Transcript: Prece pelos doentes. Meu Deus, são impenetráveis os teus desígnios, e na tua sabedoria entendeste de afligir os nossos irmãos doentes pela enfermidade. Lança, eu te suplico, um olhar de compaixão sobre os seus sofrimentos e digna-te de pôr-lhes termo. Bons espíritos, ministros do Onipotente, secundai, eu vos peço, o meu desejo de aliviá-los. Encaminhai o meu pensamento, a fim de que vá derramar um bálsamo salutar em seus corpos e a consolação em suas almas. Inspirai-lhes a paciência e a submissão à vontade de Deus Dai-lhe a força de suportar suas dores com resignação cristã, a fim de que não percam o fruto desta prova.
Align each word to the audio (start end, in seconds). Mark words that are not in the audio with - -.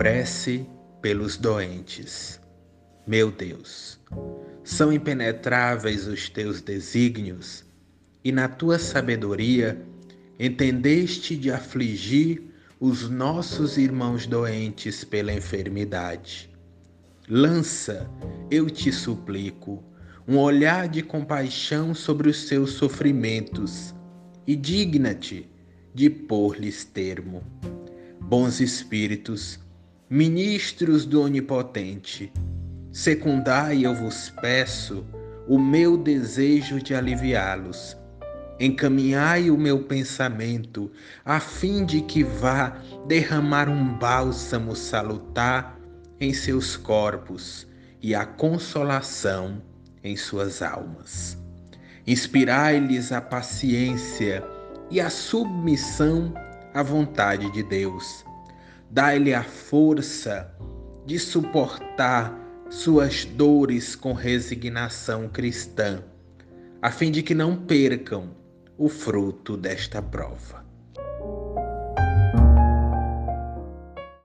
Prece 0.00 0.66
pelos 1.02 1.36
doentes. 1.36 2.40
Meu 3.06 3.30
Deus, 3.30 4.00
são 4.64 4.90
impenetráveis 4.90 6.06
os 6.06 6.26
teus 6.30 6.62
desígnios, 6.62 7.66
e 8.24 8.32
na 8.32 8.48
tua 8.48 8.78
sabedoria 8.78 9.78
entendeste 10.38 11.36
de 11.36 11.52
afligir 11.52 12.42
os 12.80 13.10
nossos 13.10 13.76
irmãos 13.76 14.26
doentes 14.26 15.04
pela 15.04 15.34
enfermidade. 15.34 16.50
Lança, 17.28 18.10
eu 18.50 18.70
te 18.70 18.90
suplico, 18.90 19.84
um 20.26 20.38
olhar 20.38 20.88
de 20.88 21.02
compaixão 21.02 21.94
sobre 21.94 22.30
os 22.30 22.48
seus 22.48 22.70
sofrimentos 22.70 23.94
e 24.46 24.56
digna-te 24.56 25.46
de 25.92 26.08
pôr-lhes 26.08 26.86
termo. 26.86 27.44
Bons 28.18 28.60
espíritos, 28.60 29.60
ministros 30.12 31.06
do 31.06 31.22
Onipotente, 31.22 32.32
secundai, 32.90 33.86
eu 33.86 33.94
vos 33.94 34.28
peço, 34.40 35.06
o 35.46 35.56
meu 35.56 35.96
desejo 35.96 36.82
de 36.82 36.96
aliviá-los. 36.96 37.96
Encaminhai 38.58 39.52
o 39.52 39.56
meu 39.56 39.84
pensamento, 39.84 40.90
a 41.24 41.38
fim 41.38 41.84
de 41.84 42.00
que 42.00 42.24
vá 42.24 42.76
derramar 43.06 43.68
um 43.68 43.96
bálsamo 43.98 44.74
salutar 44.74 45.78
em 46.18 46.34
seus 46.34 46.76
corpos 46.76 47.64
e 48.02 48.12
a 48.12 48.26
consolação 48.26 49.62
em 50.02 50.16
suas 50.16 50.60
almas. 50.60 51.38
Inspirai-lhes 52.04 53.12
a 53.12 53.20
paciência 53.20 54.42
e 54.90 55.00
a 55.00 55.08
submissão 55.08 56.34
à 56.74 56.82
vontade 56.82 57.48
de 57.52 57.62
Deus 57.62 58.24
Dai-lhe 58.90 59.32
a 59.32 59.44
força 59.44 60.52
de 61.06 61.18
suportar 61.18 62.36
suas 62.68 63.24
dores 63.24 63.94
com 63.94 64.12
resignação 64.12 65.28
cristã, 65.28 66.02
a 66.82 66.90
fim 66.90 67.10
de 67.10 67.22
que 67.22 67.34
não 67.34 67.56
percam 67.56 68.34
o 68.76 68.88
fruto 68.88 69.56
desta 69.56 70.02
prova. 70.02 70.64